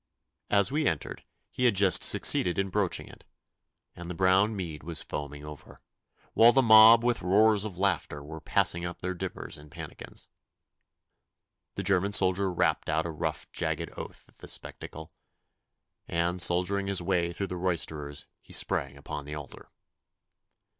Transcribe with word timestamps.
As 0.49 0.71
we 0.71 0.87
entered 0.87 1.23
he 1.51 1.65
had 1.65 1.75
just 1.75 2.01
succeeded 2.01 2.57
in 2.57 2.71
broaching 2.71 3.07
it, 3.07 3.23
and 3.95 4.09
the 4.09 4.15
brown 4.15 4.55
mead 4.55 4.81
was 4.81 5.03
foaming 5.03 5.45
over, 5.45 5.77
while 6.33 6.51
the 6.51 6.63
mob 6.63 7.03
with 7.03 7.21
roars 7.21 7.65
of 7.65 7.77
laughter 7.77 8.23
were 8.23 8.41
passing 8.41 8.83
up 8.83 8.99
their 9.01 9.13
dippers 9.13 9.59
and 9.59 9.69
pannikins. 9.69 10.27
The 11.75 11.83
German 11.83 12.13
soldier 12.13 12.51
rapped 12.51 12.89
out 12.89 13.05
a 13.05 13.11
rough 13.11 13.45
jagged 13.51 13.91
oath 13.95 14.25
at 14.27 14.37
this 14.37 14.53
spectacle, 14.53 15.11
and 16.07 16.41
shouldering 16.41 16.87
his 16.87 17.03
way 17.03 17.31
through 17.31 17.45
the 17.45 17.55
roisterers 17.57 18.25
he 18.41 18.53
sprang 18.53 18.97
upon 18.97 19.25
the 19.25 19.35
altar. 19.35 19.69